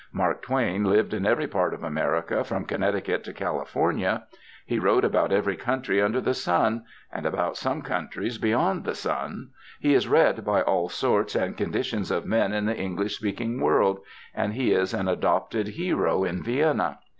[0.11, 4.25] Mark Twain lived in every part of America, from Connecticut to California,
[4.65, 9.51] he wrote about every country under the sun (and about some countries beyond the sun),
[9.79, 13.99] he is read by all sorts and conditions of men in the English speaking world,
[14.33, 16.97] and he is an adopted hero in Vienna.